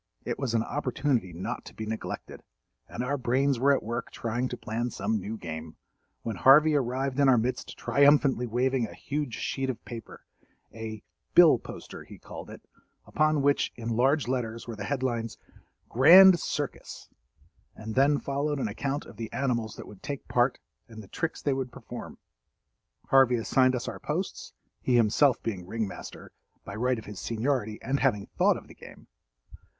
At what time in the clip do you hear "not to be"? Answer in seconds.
1.31-1.85